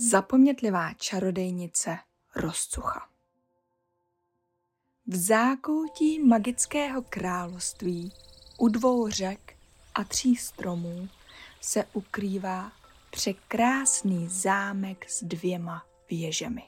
Zapomnětlivá 0.00 0.92
čarodejnice 0.94 1.98
Rozcucha 2.36 3.08
V 5.06 5.16
zákoutí 5.16 6.24
magického 6.24 7.02
království 7.02 8.12
u 8.58 8.68
dvou 8.68 9.08
řek 9.08 9.56
a 9.94 10.04
tří 10.04 10.36
stromů 10.36 11.08
se 11.60 11.84
ukrývá 11.92 12.72
překrásný 13.10 14.28
zámek 14.28 15.10
s 15.10 15.24
dvěma 15.24 15.86
věžemi. 16.10 16.62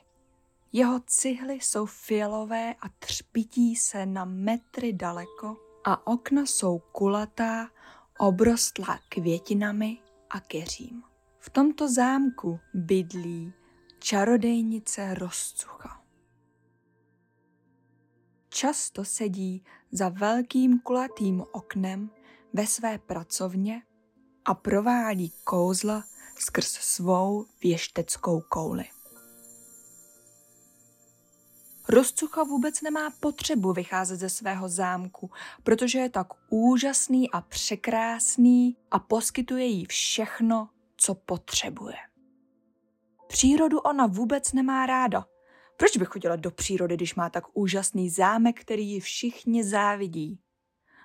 Jeho 0.72 1.00
cihly 1.06 1.54
jsou 1.54 1.86
fialové 1.86 2.74
a 2.80 2.88
třpití 2.98 3.76
se 3.76 4.06
na 4.06 4.24
metry 4.24 4.92
daleko 4.92 5.56
a 5.84 6.06
okna 6.06 6.46
jsou 6.46 6.78
kulatá, 6.78 7.70
obrostlá 8.18 8.98
květinami 9.08 9.98
a 10.30 10.40
keřím. 10.40 11.09
V 11.42 11.50
tomto 11.50 11.88
zámku 11.88 12.60
bydlí 12.74 13.52
čarodejnice 13.98 15.14
Rozcucha. 15.14 16.02
Často 18.48 19.04
sedí 19.04 19.64
za 19.92 20.08
velkým 20.08 20.80
kulatým 20.80 21.44
oknem 21.52 22.10
ve 22.52 22.66
své 22.66 22.98
pracovně 22.98 23.82
a 24.44 24.54
provádí 24.54 25.32
kouzla 25.44 26.04
skrz 26.38 26.68
svou 26.68 27.46
věšteckou 27.62 28.40
kouli. 28.40 28.84
Rozcucha 31.88 32.42
vůbec 32.42 32.82
nemá 32.82 33.10
potřebu 33.20 33.72
vycházet 33.72 34.16
ze 34.16 34.28
svého 34.28 34.68
zámku, 34.68 35.30
protože 35.62 35.98
je 35.98 36.10
tak 36.10 36.26
úžasný 36.48 37.30
a 37.30 37.40
překrásný 37.40 38.76
a 38.90 38.98
poskytuje 38.98 39.64
jí 39.64 39.84
všechno, 39.84 40.68
co 41.00 41.14
potřebuje. 41.14 41.96
Přírodu 43.28 43.78
ona 43.78 44.06
vůbec 44.06 44.52
nemá 44.52 44.86
ráda. 44.86 45.26
Proč 45.76 45.96
by 45.96 46.04
chodila 46.04 46.36
do 46.36 46.50
přírody, 46.50 46.96
když 46.96 47.14
má 47.14 47.30
tak 47.30 47.44
úžasný 47.52 48.10
zámek, 48.10 48.60
který 48.60 48.88
ji 48.88 49.00
všichni 49.00 49.64
závidí? 49.64 50.40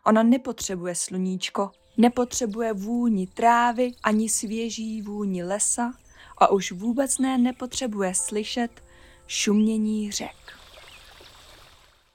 Ona 0.06 0.24
nepotřebuje 0.24 0.96
sluníčko, 0.96 1.72
nepotřebuje 1.98 2.74
vůni 2.74 3.28
trávy 3.28 3.92
ani 4.04 4.30
svěží 4.30 5.02
vůni 5.02 5.44
lesa 5.44 5.94
a 6.38 6.52
už 6.52 6.72
vůbec 6.72 7.18
ne 7.18 7.38
nepotřebuje 7.38 8.16
slyšet 8.16 8.84
šumění 9.28 10.12
řek. 10.12 10.36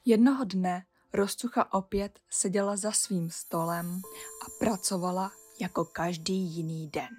Jednoho 0.04 0.44
dne 0.44 0.84
Rozcucha 1.12 1.74
opět 1.74 2.20
seděla 2.30 2.76
za 2.76 2.92
svým 2.92 3.30
stolem 3.30 4.02
a 4.46 4.46
pracovala 4.58 5.32
jako 5.60 5.84
každý 5.84 6.34
jiný 6.34 6.88
den. 6.88 7.16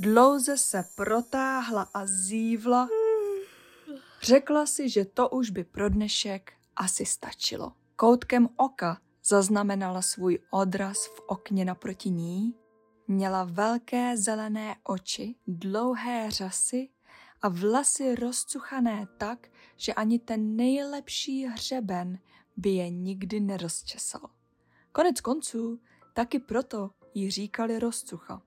Dlouze 0.00 0.56
se 0.56 0.84
protáhla 0.94 1.88
a 1.94 2.06
zívla. 2.06 2.88
Řekla 4.22 4.66
si, 4.66 4.88
že 4.88 5.04
to 5.04 5.28
už 5.28 5.50
by 5.50 5.64
pro 5.64 5.88
dnešek 5.88 6.52
asi 6.76 7.06
stačilo. 7.06 7.72
Koutkem 7.96 8.48
oka 8.56 9.00
zaznamenala 9.24 10.02
svůj 10.02 10.38
odraz 10.50 11.06
v 11.06 11.20
okně 11.26 11.64
naproti 11.64 12.10
ní. 12.10 12.54
Měla 13.08 13.44
velké 13.44 14.16
zelené 14.16 14.76
oči, 14.84 15.34
dlouhé 15.46 16.30
řasy 16.30 16.88
a 17.42 17.48
vlasy 17.48 18.14
rozcuchané 18.14 19.06
tak, 19.16 19.48
že 19.76 19.94
ani 19.94 20.18
ten 20.18 20.56
nejlepší 20.56 21.46
hřeben 21.46 22.18
by 22.56 22.70
je 22.70 22.90
nikdy 22.90 23.40
nerozčesal. 23.40 24.30
Konec 24.92 25.20
konců, 25.20 25.80
taky 26.14 26.38
proto 26.38 26.90
jí 27.14 27.30
říkali 27.30 27.78
rozcucha. 27.78 28.42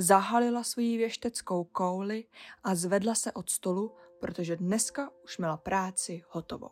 Zahalila 0.00 0.62
svoji 0.62 0.96
věšteckou 0.96 1.64
kouli 1.64 2.24
a 2.64 2.74
zvedla 2.74 3.14
se 3.14 3.32
od 3.32 3.50
stolu, 3.50 3.94
protože 4.20 4.56
dneska 4.56 5.10
už 5.24 5.38
měla 5.38 5.56
práci 5.56 6.22
hotovou. 6.28 6.70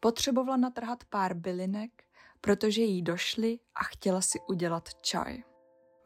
Potřebovala 0.00 0.56
natrhat 0.56 1.04
pár 1.04 1.34
bylinek, 1.34 2.04
protože 2.40 2.82
jí 2.82 3.02
došly 3.02 3.58
a 3.74 3.84
chtěla 3.84 4.20
si 4.20 4.40
udělat 4.48 4.88
čaj. 4.94 5.42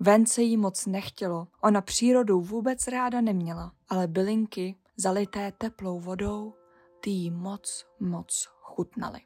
Ven 0.00 0.27
se 0.27 0.43
jí 0.43 0.56
moc 0.56 0.87
nechtělo, 0.87 1.49
ona 1.62 1.81
přírodu 1.81 2.41
vůbec 2.41 2.89
ráda 2.89 3.21
neměla, 3.21 3.73
ale 3.89 4.06
bylinky, 4.06 4.77
zalité 4.97 5.53
teplou 5.59 6.00
vodou, 6.00 6.55
ty 7.00 7.11
jí 7.11 7.31
moc, 7.31 7.87
moc 8.00 8.49
chutnaly. 8.61 9.21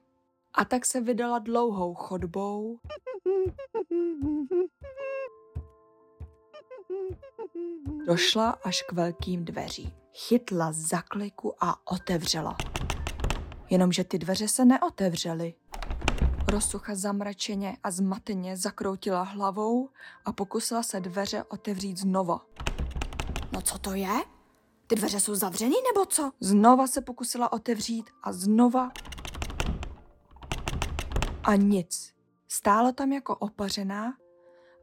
A 0.54 0.64
tak 0.64 0.86
se 0.86 1.00
vydala 1.00 1.38
dlouhou 1.38 1.94
chodbou 1.94 2.78
Došla 8.06 8.50
až 8.50 8.82
k 8.82 8.93
velkým 8.93 9.44
dveřím. 9.44 9.93
Chytla 10.15 10.72
za 10.72 11.03
kliku 11.03 11.54
a 11.60 11.93
otevřela. 11.93 12.56
Jenomže 13.71 14.04
ty 14.04 14.19
dveře 14.19 14.49
se 14.49 14.65
neotevřely. 14.65 15.54
Rozsucha 16.48 16.94
zamračeně 16.94 17.77
a 17.82 17.91
zmateně 17.91 18.56
zakroutila 18.56 19.22
hlavou 19.22 19.88
a 20.25 20.32
pokusila 20.32 20.82
se 20.82 21.00
dveře 21.00 21.44
otevřít 21.48 21.98
znova. 21.98 22.47
No 23.53 23.62
co 23.62 23.78
to 23.78 23.94
je? 23.94 24.15
Ty 24.87 24.94
dveře 24.94 25.21
jsou 25.21 25.34
zavřený 25.34 25.77
nebo 25.94 26.06
co? 26.06 26.32
Znova 26.41 26.87
se 26.87 27.00
pokusila 27.00 27.53
otevřít 27.53 28.10
a 28.22 28.32
znova. 28.32 28.91
A 31.44 31.54
nic. 31.54 32.15
Stála 32.48 32.93
tam 32.93 33.12
jako 33.12 33.37
opařená 33.37 34.15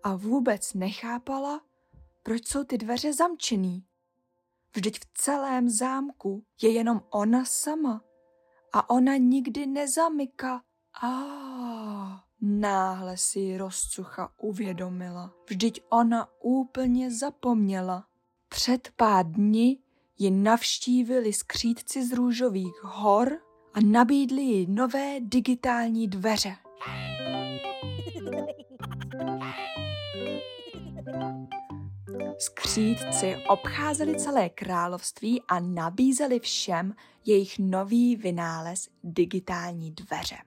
a 0.04 0.16
vůbec 0.16 0.74
nechápala, 0.74 1.62
proč 2.26 2.48
jsou 2.48 2.64
ty 2.64 2.78
dveře 2.78 3.14
zamčený. 3.14 3.86
Vždyť 4.76 5.00
v 5.00 5.06
celém 5.14 5.70
zámku 5.70 6.44
je 6.62 6.70
jenom 6.72 7.02
ona 7.10 7.46
sama 7.46 8.02
a 8.74 8.90
ona 8.90 9.16
nikdy 9.16 9.66
nezamyká. 9.66 10.62
A 11.02 12.24
náhle 12.42 13.18
si 13.18 13.58
rozcucha 13.58 14.34
uvědomila. 14.38 15.34
Vždyť 15.50 15.82
ona 15.90 16.28
úplně 16.44 17.12
zapomněla. 17.12 18.08
Před 18.50 18.90
pár 18.96 19.32
dny 19.32 19.78
ji 20.18 20.32
navštívili 20.32 21.34
skřídci 21.34 22.08
z 22.08 22.14
růžových 22.14 22.84
hor 22.84 23.40
a 23.74 23.80
nabídli 23.86 24.42
jí 24.42 24.68
nové 24.70 25.16
digitální 25.20 26.08
dveře. 26.08 26.56
Skřídci 32.76 33.36
obcházeli 33.50 34.20
celé 34.20 34.50
království 34.50 35.42
a 35.48 35.60
nabízeli 35.60 36.40
všem 36.40 36.96
jejich 37.26 37.60
nový 37.60 38.16
vynález 38.16 38.90
digitální 39.04 39.92
dveře. 39.92 40.38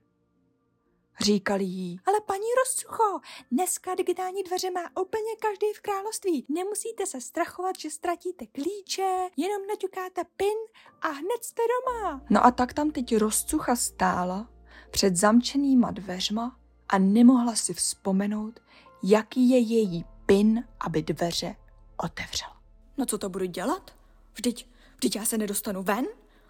Říkali 1.20 1.64
jí, 1.64 2.00
ale 2.06 2.20
paní 2.26 2.46
Rozcucho, 2.58 3.20
dneska 3.52 3.94
digitální 3.94 4.42
dveře 4.42 4.70
má 4.70 4.80
úplně 5.02 5.36
každý 5.40 5.66
v 5.76 5.80
království. 5.80 6.46
Nemusíte 6.48 7.06
se 7.06 7.20
strachovat, 7.20 7.78
že 7.78 7.90
ztratíte 7.90 8.46
klíče, 8.46 9.28
jenom 9.36 9.66
naťukáte 9.66 10.24
pin 10.36 10.58
a 11.02 11.08
hned 11.08 11.44
jste 11.44 11.62
doma. 11.62 12.22
No 12.30 12.46
a 12.46 12.50
tak 12.50 12.72
tam 12.72 12.90
teď 12.90 13.16
Rozcucha 13.16 13.76
stála 13.76 14.50
před 14.90 15.16
zamčenýma 15.16 15.90
dveřma 15.90 16.58
a 16.88 16.98
nemohla 16.98 17.54
si 17.54 17.74
vzpomenout, 17.74 18.60
jaký 19.02 19.50
je 19.50 19.58
její 19.58 20.04
pin, 20.26 20.64
aby 20.80 21.02
dveře 21.02 21.56
otevřel. 21.98 22.48
No 22.96 23.06
co 23.06 23.18
to 23.18 23.28
budu 23.28 23.44
dělat? 23.44 23.90
Vždyť, 24.34 24.68
vždyť 24.96 25.16
já 25.16 25.24
se 25.24 25.38
nedostanu 25.38 25.82
ven 25.82 26.06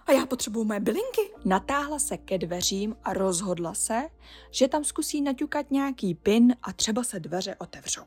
a 0.06 0.12
já 0.12 0.26
potřebuju 0.26 0.64
moje 0.64 0.80
bylinky. 0.80 1.30
Natáhla 1.44 1.98
se 1.98 2.16
ke 2.16 2.38
dveřím 2.38 2.96
a 3.04 3.12
rozhodla 3.12 3.74
se, 3.74 4.08
že 4.50 4.68
tam 4.68 4.84
zkusí 4.84 5.22
naťukat 5.22 5.70
nějaký 5.70 6.14
pin 6.14 6.56
a 6.62 6.72
třeba 6.72 7.04
se 7.04 7.20
dveře 7.20 7.56
otevřou. 7.58 8.04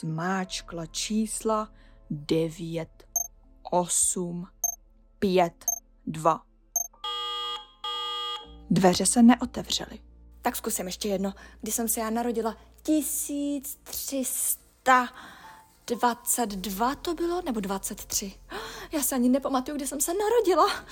Zmáčkla 0.00 0.86
čísla 0.86 1.72
9, 2.10 2.88
8, 3.70 4.46
5, 5.18 5.64
2. 6.06 6.42
Dveře 8.70 9.06
se 9.06 9.22
neotevřely. 9.22 9.98
Tak 10.42 10.56
zkusím 10.56 10.86
ještě 10.86 11.08
jedno. 11.08 11.32
Když 11.60 11.74
jsem 11.74 11.88
se 11.88 12.00
já 12.00 12.10
narodila 12.10 12.56
1300 12.82 15.08
22 15.86 16.94
to 16.94 17.14
bylo, 17.14 17.42
nebo 17.42 17.60
23? 17.60 18.32
Já 18.92 19.02
se 19.02 19.14
ani 19.14 19.28
nepamatuju, 19.28 19.76
kdy 19.76 19.86
jsem 19.86 20.00
se 20.00 20.12
narodila. 20.14 20.84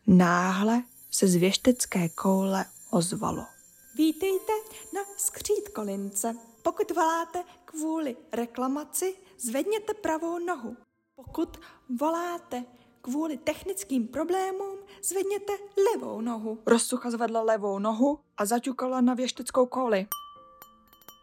Náhle 0.06 0.82
se 1.10 1.28
z 1.28 1.34
věštecké 1.34 2.08
koule 2.08 2.64
ozvalo. 2.90 3.46
Vítejte 3.94 4.52
na 4.94 5.00
skřítkolince. 5.16 6.36
Pokud 6.62 6.90
voláte 6.90 7.44
kvůli 7.64 8.16
reklamaci, 8.32 9.16
zvedněte 9.38 9.94
pravou 9.94 10.38
nohu. 10.38 10.76
Pokud 11.16 11.56
voláte 11.98 12.64
kvůli 13.02 13.38
technickým 13.38 14.08
problémům, 14.08 14.78
zvedněte 15.02 15.52
levou 15.92 16.20
nohu. 16.20 16.58
Rozsucha 16.66 17.10
zvedla 17.10 17.42
levou 17.42 17.78
nohu 17.78 18.18
a 18.36 18.46
zaťukala 18.46 19.00
na 19.00 19.14
věšteckou 19.14 19.66
kouli. 19.66 20.06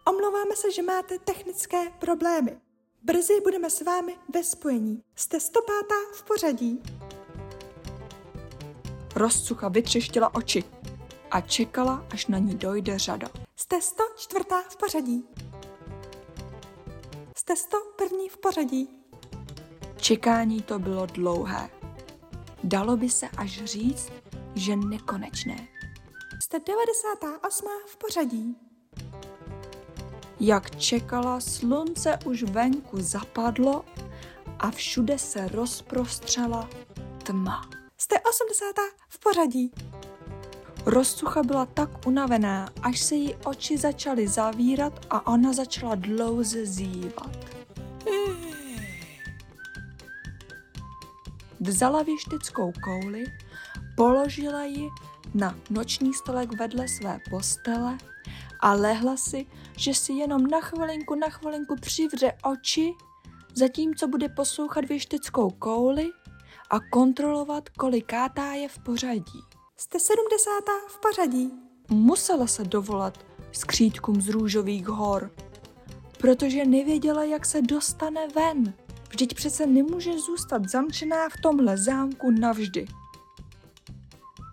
Omlouváme 0.10 0.56
se, 0.56 0.72
že 0.72 0.82
máte 0.82 1.20
technické 1.20 1.90
problémy. 2.00 2.58
Brzy 3.04 3.42
budeme 3.44 3.70
s 3.70 3.82
vámi 3.82 4.18
ve 4.34 4.44
spojení. 4.44 5.04
Jste 5.16 5.40
105. 5.40 5.76
v 6.14 6.24
pořadí. 6.24 6.82
Rozsucha 9.16 9.68
vytřeštila 9.70 10.36
oči 10.36 10.64
a 11.32 11.42
čekala, 11.42 12.08
až 12.10 12.28
na 12.28 12.38
ní 12.38 12.56
dojde 12.56 13.00
řada. 13.00 13.28
Jste 13.56 13.82
104. 13.82 14.46
v 14.70 14.78
pořadí. 14.78 15.28
Jste 17.38 17.56
101. 17.56 18.18
v 18.32 18.38
pořadí. 18.38 18.90
Čekání 19.98 20.62
to 20.62 20.80
bylo 20.80 21.06
dlouhé. 21.06 21.70
Dalo 22.64 22.98
by 22.98 23.10
se 23.10 23.30
až 23.38 23.64
říct, 23.64 24.12
že 24.56 24.76
nekonečné. 24.76 25.68
Jste 26.44 26.60
98. 26.60 27.68
v 27.88 27.98
pořadí. 27.98 28.67
Jak 30.40 30.76
čekala, 30.76 31.40
slunce 31.40 32.20
už 32.26 32.44
venku 32.44 33.02
zapadlo 33.02 33.86
a 34.60 34.72
všude 34.72 35.20
se 35.20 35.48
rozprostřela 35.48 36.70
tma. 37.24 37.70
Jste 37.98 38.16
80. 38.20 38.66
v 39.10 39.20
pořadí. 39.20 39.72
Rozsucha 40.86 41.44
byla 41.44 41.66
tak 41.66 42.08
unavená, 42.08 42.70
až 42.82 43.00
se 43.00 43.16
jí 43.16 43.36
oči 43.36 43.78
začaly 43.78 44.28
zavírat 44.28 45.06
a 45.10 45.28
ona 45.28 45.54
začala 45.54 45.96
dlouze 45.96 46.66
zívat. 46.66 47.38
Vzala 51.60 52.04
věšteckou 52.04 52.74
kouli, 52.84 53.24
položila 53.96 54.64
ji 54.64 54.90
na 55.34 55.56
noční 55.70 56.14
stolek 56.14 56.60
vedle 56.60 56.88
své 56.88 57.20
postele 57.30 57.98
a 58.60 58.74
lehla 58.74 59.18
si, 59.18 59.46
že 59.78 59.94
si 59.94 60.14
jenom 60.14 60.48
na 60.48 60.62
chvilinku, 60.62 61.16
na 61.16 61.30
chvilinku 61.30 61.76
přivře 61.82 62.34
oči, 62.44 62.94
zatímco 63.54 64.08
bude 64.08 64.30
poslouchat 64.30 64.86
věšteckou 64.86 65.50
kouli 65.50 66.10
a 66.70 66.80
kontrolovat, 66.80 67.70
kolikátá 67.70 68.54
je 68.54 68.70
v 68.70 68.80
pořadí. 68.80 69.42
Jste 69.78 70.00
70. 70.00 70.52
v 70.88 71.00
pořadí. 71.00 71.52
Musela 71.90 72.48
se 72.48 72.64
dovolat 72.64 73.26
skřítkům 73.52 74.22
z 74.22 74.30
růžových 74.30 74.88
hor, 74.88 75.32
protože 76.20 76.66
nevěděla, 76.66 77.24
jak 77.24 77.46
se 77.46 77.62
dostane 77.62 78.28
ven. 78.28 78.74
Vždyť 79.10 79.34
přece 79.34 79.66
nemůže 79.66 80.20
zůstat 80.20 80.70
zamčená 80.70 81.30
v 81.30 81.42
tomhle 81.42 81.78
zámku 81.78 82.32
navždy. 82.32 82.88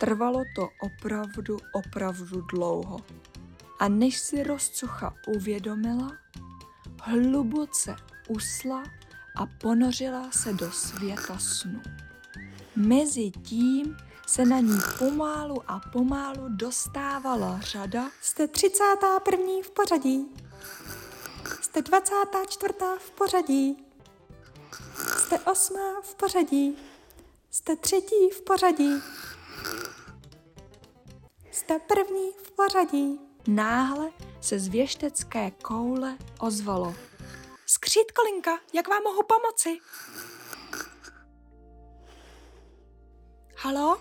Trvalo 0.01 0.43
to 0.57 0.69
opravdu, 0.83 1.59
opravdu 1.75 2.41
dlouho. 2.41 2.97
A 3.85 3.89
než 3.89 4.19
si 4.19 4.43
rozcucha 4.43 5.15
uvědomila, 5.27 6.13
hluboce 7.03 7.97
usla 8.29 8.83
a 9.37 9.47
ponořila 9.47 10.31
se 10.31 10.53
do 10.53 10.73
světa 10.73 11.39
snu. 11.39 11.83
Mezi 12.77 13.31
tím 13.31 13.97
se 14.27 14.45
na 14.45 14.61
ní 14.61 14.79
pomálu 14.99 15.63
a 15.67 15.81
pomálu 15.93 16.49
dostávala 16.49 17.61
řada. 17.61 18.11
Jste 18.23 18.49
31. 18.49 19.45
v 19.65 19.71
pořadí. 19.71 20.27
Jste 21.61 21.83
24. 21.83 22.75
v 22.99 23.11
pořadí. 23.11 23.85
Jste 25.19 25.39
8. 25.39 25.77
v 26.03 26.15
pořadí. 26.15 26.77
Jste 27.51 27.77
třetí 27.77 28.31
v 28.33 28.41
pořadí. 28.41 29.03
Jste 31.51 31.79
první 31.79 32.31
v 32.45 32.51
pořadí. 32.51 33.34
Náhle 33.49 34.11
se 34.41 34.59
z 34.59 34.69
věštecké 34.69 35.51
koule 35.51 36.17
ozvalo. 36.41 36.95
Skřítkolinka, 37.67 38.59
jak 38.73 38.89
vám 38.89 39.03
mohu 39.03 39.23
pomoci? 39.23 39.79
Halo? 43.57 43.99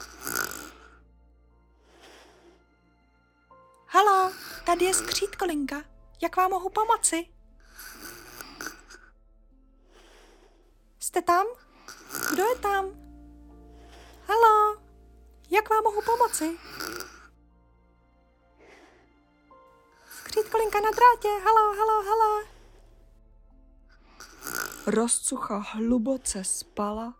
Halo, 3.87 4.31
tady 4.65 4.85
je 4.85 4.93
skřítkolinka. 4.93 5.83
Jak 6.21 6.37
vám 6.37 6.51
mohu 6.51 6.69
pomoci? 6.69 7.27
Jste 10.99 11.21
tam? 11.21 11.45
Kdo 12.33 12.43
je 12.43 12.55
tam? 12.55 12.85
Halo, 14.27 14.81
jak 15.49 15.69
vám 15.69 15.83
mohu 15.83 16.01
pomoci? 16.01 16.57
Skřítkolinka 20.73 20.79
na 20.81 20.91
drátě, 20.91 21.27
halo, 21.43 21.75
halo, 21.75 22.03
halo. 22.03 22.43
Rozcucha 24.87 25.57
hluboce 25.57 26.43
spala, 26.43 27.13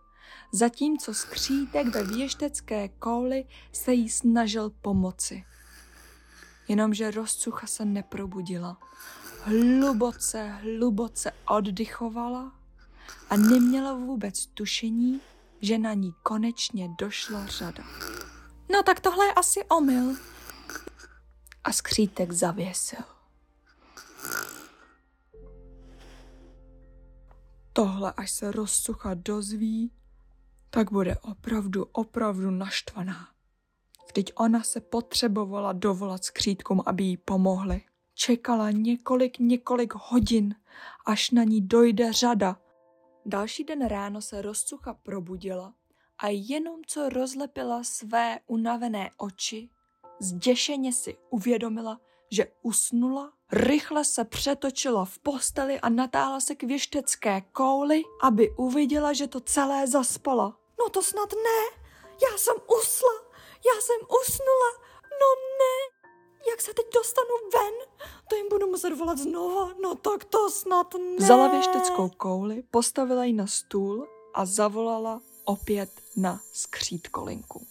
zatímco 0.52 1.14
skřítek 1.14 1.86
ve 1.86 2.04
věštecké 2.04 2.88
kouli 2.88 3.44
se 3.72 3.92
jí 3.92 4.08
snažil 4.08 4.70
pomoci. 4.70 5.44
Jenomže 6.68 7.10
rozcucha 7.10 7.66
se 7.66 7.84
neprobudila. 7.84 8.78
Hluboce, 9.42 10.48
hluboce 10.48 11.32
oddychovala 11.48 12.52
a 13.30 13.36
neměla 13.36 13.92
vůbec 13.92 14.46
tušení, 14.46 15.20
že 15.60 15.78
na 15.78 15.94
ní 15.94 16.14
konečně 16.22 16.88
došla 16.98 17.46
řada. 17.46 17.84
No 18.72 18.82
tak 18.82 19.00
tohle 19.00 19.26
je 19.26 19.32
asi 19.32 19.64
omyl. 19.64 20.16
A 21.64 21.72
skřítek 21.72 22.32
zavěsil. 22.32 23.13
Tohle, 27.76 28.12
až 28.16 28.30
se 28.30 28.52
rozsucha 28.52 29.14
dozví, 29.14 29.92
tak 30.70 30.92
bude 30.92 31.16
opravdu, 31.18 31.86
opravdu 31.92 32.50
naštvaná. 32.50 33.28
Vždyť 34.06 34.32
ona 34.34 34.62
se 34.62 34.80
potřebovala 34.80 35.72
dovolat 35.72 36.24
skřítkům, 36.24 36.82
aby 36.86 37.04
jí 37.04 37.16
pomohli. 37.16 37.82
Čekala 38.14 38.70
několik, 38.70 39.38
několik 39.38 39.94
hodin, 39.94 40.54
až 41.06 41.30
na 41.30 41.44
ní 41.44 41.60
dojde 41.60 42.12
řada. 42.12 42.60
Další 43.26 43.64
den 43.64 43.86
ráno 43.86 44.22
se 44.22 44.42
rozcucha 44.42 44.94
probudila 44.94 45.74
a 46.18 46.28
jenom 46.28 46.80
co 46.86 47.08
rozlepila 47.08 47.84
své 47.84 48.40
unavené 48.46 49.10
oči, 49.16 49.70
zděšeně 50.20 50.92
si 50.92 51.16
uvědomila, 51.30 52.00
že 52.30 52.46
usnula, 52.62 53.32
rychle 53.54 54.04
se 54.04 54.24
přetočila 54.24 55.04
v 55.04 55.18
posteli 55.18 55.80
a 55.80 55.88
natáhla 55.88 56.40
se 56.40 56.54
k 56.54 56.62
věštecké 56.62 57.40
kouli, 57.52 58.02
aby 58.22 58.50
uviděla, 58.56 59.12
že 59.12 59.26
to 59.26 59.40
celé 59.40 59.86
zaspala. 59.86 60.56
No 60.78 60.88
to 60.88 61.02
snad 61.02 61.32
ne. 61.32 61.80
Já 62.30 62.38
jsem 62.38 62.56
usla. 62.80 63.12
Já 63.66 63.80
jsem 63.80 64.00
usnula. 64.22 64.70
No 65.02 65.28
ne. 65.58 66.08
Jak 66.50 66.60
se 66.60 66.74
teď 66.74 66.86
dostanu 66.94 67.50
ven? 67.52 67.74
To 68.28 68.36
jim 68.36 68.46
budu 68.50 68.66
muset 68.66 68.94
volat 68.94 69.18
znova. 69.18 69.70
No 69.82 69.94
tak 69.94 70.24
to 70.24 70.50
snad 70.50 70.94
ne. 70.94 71.16
Vzala 71.18 71.48
věšteckou 71.48 72.08
kouli, 72.08 72.62
postavila 72.70 73.24
ji 73.24 73.32
na 73.32 73.46
stůl 73.46 74.08
a 74.34 74.46
zavolala 74.46 75.20
opět 75.44 75.90
na 76.16 76.40
skřítkolinku. 76.52 77.66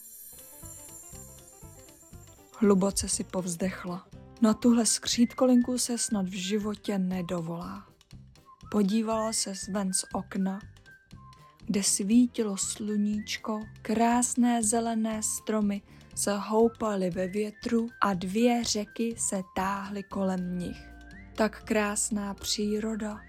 Hluboce 2.58 3.10
si 3.10 3.24
povzdechla. 3.24 4.08
Na 4.44 4.54
tuhle 4.54 4.86
skřítkolinku 4.86 5.78
se 5.78 5.98
snad 5.98 6.26
v 6.26 6.34
životě 6.34 6.98
nedovolá. 6.98 7.88
Podívala 8.72 9.34
se 9.34 9.54
ven 9.72 9.94
z 9.94 10.06
okna, 10.14 10.60
kde 11.66 11.84
svítilo 11.84 12.58
sluníčko, 12.58 13.60
krásné 13.82 14.64
zelené 14.64 15.24
stromy 15.24 15.82
se 16.16 16.38
houpaly 16.38 17.10
ve 17.10 17.28
větru 17.28 17.90
a 18.02 18.14
dvě 18.14 18.64
řeky 18.64 19.16
se 19.18 19.42
táhly 19.56 20.04
kolem 20.04 20.60
nich. 20.60 20.88
Tak 21.36 21.64
krásná 21.64 22.34
příroda. 22.34 23.22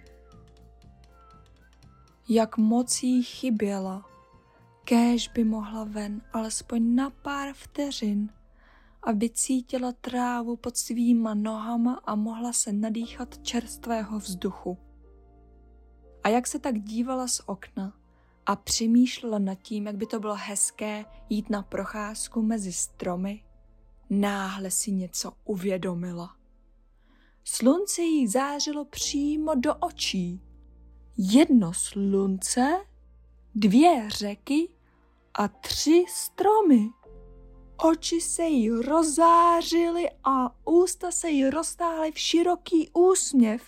Jak 2.29 2.57
moc 2.57 3.03
jí 3.03 3.23
chyběla. 3.23 4.11
Kéž 4.85 5.29
by 5.29 5.45
mohla 5.45 5.85
ven 5.85 6.23
alespoň 6.33 6.95
na 6.95 7.11
pár 7.11 7.53
vteřin, 7.53 8.31
aby 9.07 9.31
cítila 9.31 9.93
trávu 9.93 10.57
pod 10.57 10.77
svýma 10.77 11.35
nohama 11.35 11.95
a 12.05 12.15
mohla 12.15 12.53
se 12.53 12.73
nadýchat 12.73 13.39
čerstvého 13.43 14.19
vzduchu. 14.19 14.79
A 16.25 16.29
jak 16.29 16.47
se 16.47 16.59
tak 16.59 16.79
dívala 16.79 17.29
z 17.29 17.41
okna 17.47 17.95
a 18.47 18.57
přemýšlela 18.57 19.39
nad 19.39 19.55
tím, 19.55 19.87
jak 19.87 19.97
by 19.97 20.07
to 20.07 20.21
bylo 20.21 20.35
hezké 20.39 21.05
jít 21.29 21.51
na 21.51 21.63
procházku 21.63 22.43
mezi 22.43 22.73
stromy, 22.73 23.45
náhle 24.11 24.71
si 24.71 24.93
něco 24.93 25.33
uvědomila. 25.45 26.37
Slunce 27.45 28.03
jí 28.03 28.29
zářilo 28.29 28.85
přímo 28.85 29.55
do 29.55 29.75
očí. 29.75 30.43
Jedno 31.17 31.73
slunce, 31.75 32.85
dvě 33.55 34.11
řeky 34.11 34.69
a 35.35 35.49
tři 35.49 36.05
stromy. 36.09 36.91
Oči 37.85 38.21
se 38.21 38.43
jí 38.43 38.71
rozářily 38.71 40.11
a 40.25 40.55
ústa 40.65 41.11
se 41.11 41.31
jí 41.31 41.51
roztáhly 41.51 42.13
v 42.13 42.19
široký 42.19 42.91
úsměv. 42.95 43.63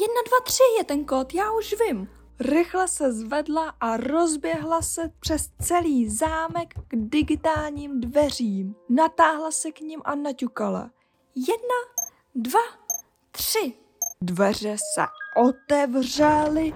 Jedna, 0.00 0.22
dva, 0.28 0.36
tři 0.44 0.62
je 0.78 0.84
ten 0.84 1.04
kód, 1.04 1.34
já 1.34 1.52
už 1.52 1.74
vím. 1.80 2.08
Rychle 2.40 2.88
se 2.88 3.12
zvedla 3.12 3.74
a 3.80 3.96
rozběhla 3.96 4.82
se 4.82 5.12
přes 5.20 5.48
celý 5.62 6.08
zámek 6.08 6.74
k 6.88 6.96
digitálním 6.96 8.00
dveřím. 8.00 8.74
Natáhla 8.88 9.50
se 9.50 9.72
k 9.72 9.80
ním 9.80 10.00
a 10.04 10.14
naťukala. 10.14 10.90
Jedna, 11.34 12.04
dva, 12.34 12.60
tři. 13.30 13.72
Dveře 14.20 14.76
se 14.94 15.02
otevřely 15.36 16.74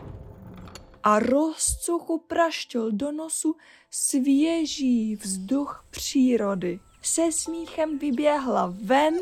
a 1.05 1.19
rozcuchu 1.19 2.19
praštil 2.19 2.93
do 2.93 3.13
nosu 3.13 3.57
svěží 3.91 5.17
vzduch 5.17 5.87
přírody. 5.91 6.81
Se 7.03 7.33
smíchem 7.33 7.99
vyběhla 7.99 8.75
ven, 8.83 9.15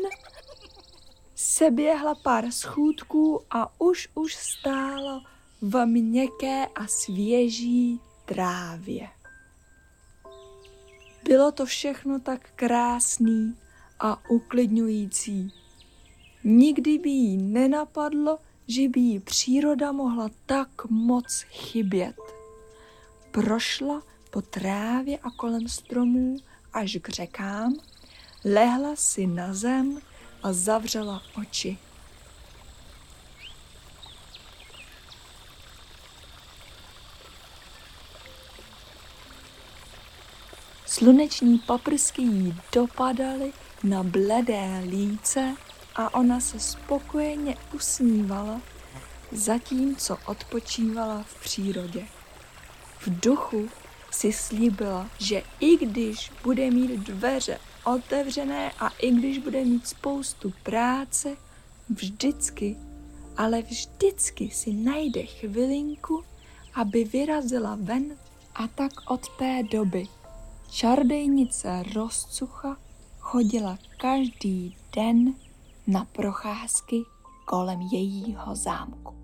seběhla 1.35 2.15
pár 2.15 2.51
schůdků 2.51 3.41
a 3.49 3.81
už 3.81 4.07
už 4.15 4.35
stála 4.35 5.23
v 5.61 5.85
měkké 5.85 6.67
a 6.67 6.87
svěží 6.87 7.99
trávě. 8.25 9.09
Bylo 11.23 11.51
to 11.51 11.65
všechno 11.65 12.19
tak 12.19 12.51
krásný 12.55 13.57
a 13.99 14.29
uklidňující. 14.29 15.53
Nikdy 16.43 16.97
by 16.97 17.09
jí 17.09 17.37
nenapadlo, 17.37 18.39
že 18.67 18.89
by 18.89 18.99
jí 18.99 19.19
příroda 19.19 19.91
mohla 19.91 20.29
tak 20.45 20.85
moc 20.89 21.41
chybět. 21.41 22.15
Prošla 23.31 24.01
po 24.29 24.41
trávě 24.41 25.17
a 25.17 25.31
kolem 25.31 25.67
stromů 25.67 26.37
až 26.73 26.97
k 27.01 27.09
řekám, 27.09 27.75
lehla 28.45 28.95
si 28.95 29.27
na 29.27 29.53
zem 29.53 29.99
a 30.43 30.53
zavřela 30.53 31.21
oči. 31.41 31.77
Sluneční 40.85 41.59
paprsky 41.59 42.21
jí 42.21 42.55
dopadaly 42.73 43.53
na 43.83 44.03
bledé 44.03 44.83
líce 44.89 45.55
a 45.95 46.13
ona 46.13 46.39
se 46.39 46.59
spokojeně 46.59 47.57
usmívala, 47.73 48.61
zatímco 49.31 50.17
odpočívala 50.25 51.23
v 51.23 51.41
přírodě. 51.41 52.05
V 52.99 53.19
duchu 53.19 53.69
si 54.11 54.33
slíbila, 54.33 55.09
že 55.19 55.43
i 55.59 55.77
když 55.77 56.31
bude 56.43 56.71
mít 56.71 56.91
dveře 56.91 57.59
otevřené 57.83 58.71
a 58.79 58.89
i 58.89 59.11
když 59.11 59.37
bude 59.37 59.65
mít 59.65 59.87
spoustu 59.87 60.53
práce, 60.63 61.37
vždycky, 61.89 62.77
ale 63.37 63.61
vždycky 63.61 64.49
si 64.49 64.73
najde 64.73 65.23
chvilinku, 65.23 66.23
aby 66.73 67.03
vyrazila 67.03 67.77
ven 67.81 68.17
a 68.55 68.67
tak 68.67 68.91
od 69.11 69.37
té 69.37 69.63
doby 69.71 70.07
čardejnice 70.71 71.83
Rozcucha 71.95 72.77
chodila 73.19 73.77
každý 73.97 74.77
den 74.95 75.33
na 75.87 76.05
procházky 76.05 77.05
kolem 77.45 77.81
jejího 77.81 78.55
zámku. 78.55 79.22